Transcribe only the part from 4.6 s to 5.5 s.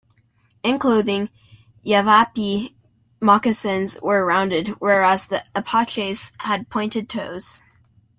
whereas the